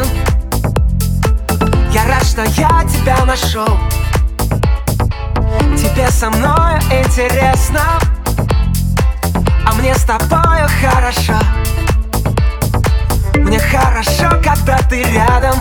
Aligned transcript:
песню 0.00 0.04
Я 1.92 2.04
рад, 2.06 2.24
что 2.24 2.42
я 2.42 2.84
тебя 2.84 3.24
нашел. 3.24 3.78
Тебе 5.76 6.10
со 6.10 6.30
мной 6.30 6.78
интересно. 6.90 7.80
А 9.66 9.72
мне 9.74 9.94
с 9.94 10.04
тобою 10.04 10.68
хорошо. 10.80 11.38
Мне 13.34 13.58
хорошо, 13.58 14.30
когда 14.42 14.78
ты 14.88 15.02
рядом. 15.02 15.58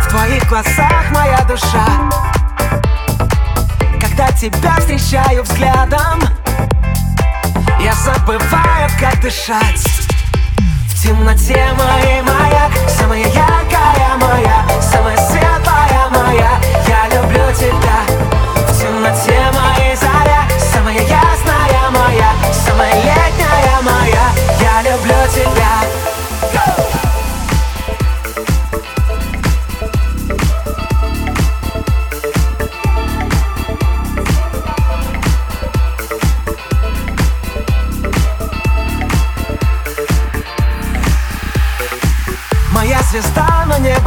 В 0.00 0.08
твоих 0.08 0.48
глазах 0.48 1.10
моя 1.10 1.40
душа. 1.48 1.86
Когда 4.00 4.30
тебя 4.32 4.76
встречаю 4.78 5.42
взглядом 5.42 6.20
Я 7.80 7.94
забываю, 7.94 8.90
как 9.00 9.20
дышать. 9.20 9.86
В 10.88 11.02
темноте 11.02 11.66
моей 11.76 11.91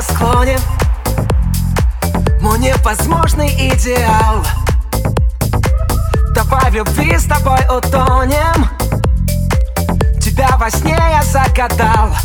небосклоне 0.00 0.58
Мой 2.40 2.58
невозможный 2.58 3.48
идеал. 3.48 4.44
Давай 6.34 6.70
в 6.70 6.74
любви 6.74 7.18
с 7.18 7.24
тобой 7.24 7.60
утонем. 7.68 8.68
Тебя 10.20 10.56
во 10.56 10.70
сне 10.70 10.96
я 10.96 11.22
загадал. 11.22 12.16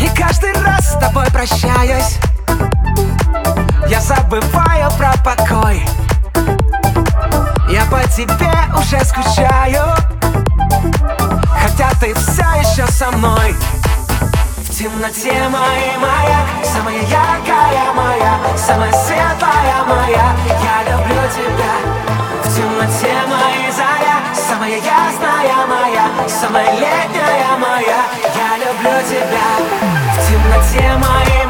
И 0.00 0.08
каждый 0.16 0.52
раз 0.62 0.94
с 0.94 0.98
тобой 0.98 1.26
прощаюсь. 1.26 2.18
Я 3.88 4.00
забываю 4.00 4.90
про 4.98 5.12
покой. 5.22 5.84
Я 7.68 7.84
по 7.84 8.02
тебе 8.08 8.52
уже 8.76 9.04
скучаю. 9.04 9.84
Хотя 11.62 11.90
ты 12.00 12.14
все 12.14 12.42
еще 12.60 12.86
со 12.90 13.12
мной 13.12 13.33
в 14.74 14.76
темноте 14.76 15.30
моей 15.30 15.96
маяк 15.98 16.48
Самая 16.64 16.98
яркая 17.02 17.92
моя 17.94 18.40
Самая 18.56 18.90
светлая 18.90 19.84
моя. 19.86 20.34
Я 20.48 20.82
люблю 20.90 21.22
тебя. 21.30 21.74
В 22.42 22.56
темноте 22.56 23.14
моей 23.28 23.70
заря 23.70 24.18
Самая 24.34 24.74
ясная 24.74 25.66
моя 25.68 26.06
Самая 26.26 26.72
летняя 26.72 27.56
моя. 27.56 28.02
Я 28.34 28.56
люблю 28.58 29.00
тебя. 29.08 29.48
В 30.12 30.28
темноте 30.28 30.96
моей 30.98 31.43